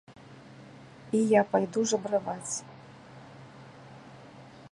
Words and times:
І 1.17 1.21
я 1.31 1.41
пайду 1.51 1.79
жабраваць. 1.93 2.55